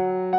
[0.00, 0.33] you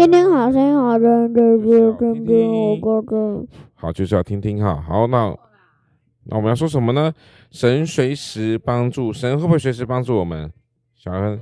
[0.00, 3.44] 听听好声音，好听，听听听我哥哥。
[3.74, 4.80] 好，就是要听听哈。
[4.80, 5.36] 好，那
[6.24, 7.12] 那我们要说什么呢？
[7.50, 10.50] 神随时帮助，神会不会随时帮助我们？
[10.94, 11.38] 小恩，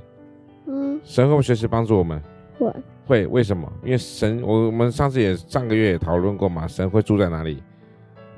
[0.67, 2.21] 嗯，神会不会随时帮助我们？
[2.57, 2.73] 会，
[3.05, 3.27] 会。
[3.27, 3.71] 为什么？
[3.81, 6.67] 因为神，我我们上次也上个月也讨论过嘛。
[6.67, 7.63] 神会住在哪里？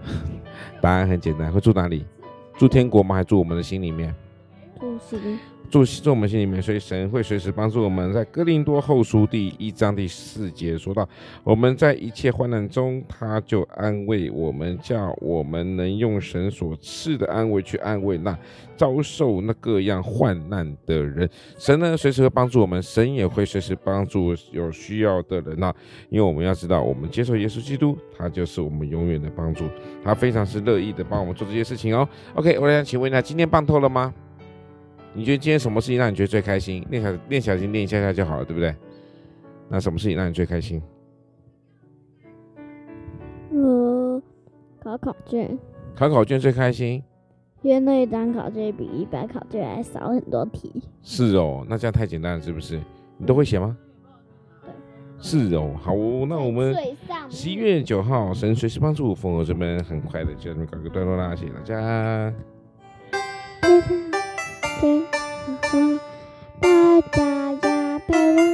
[0.80, 2.06] 答案很简单，会住哪里？
[2.60, 3.16] 住天国吗？
[3.16, 4.14] 还住我们的心里面？
[4.82, 6.04] 住心。
[6.04, 8.12] 住我们心里面，所以神会随时帮助我们。
[8.12, 11.08] 在哥林多后书第一章第四节说到，
[11.46, 18.38] 我们在一切患难中，他就安慰我们，叫我们能用神所赐的安慰去安慰那
[18.76, 21.30] 遭受那各样患难的人。
[21.58, 25.74] 神呢，随时会帮助我们，神也会随时帮助有需要的人啊。
[26.10, 29.64] 因为我们要知道，我们接受耶稣基督，他就是我们永远的帮助，
[30.04, 32.06] 他非常是乐意的帮我们做这些事情哦。
[32.34, 34.14] OK，我想请问一下，今天棒透了吗？
[35.14, 36.86] 你觉得今天什么事情让你觉得最开心？
[36.90, 38.74] 练小练小心练一下下就好了，对不对？
[39.70, 40.82] 那什么事情让你最开心？
[43.52, 44.22] 呃，
[44.82, 45.58] 考考卷。
[45.96, 47.04] 考考卷最开心？
[47.62, 50.82] 因为那一张考卷比一般考卷还少很多题。
[51.04, 52.80] 是哦，那这样太简单了，是不是？
[53.18, 53.78] 你都会写吗？
[54.64, 54.72] 对。
[55.20, 56.74] 是哦，好哦，那我们
[57.30, 62.34] 十一月九号，神随时帮助，风和这边很快的就这边搞个段落啦，谢谢大家。
[64.82, 65.04] 天，
[66.60, 67.22] 大家
[67.54, 68.51] 呀，别忘了。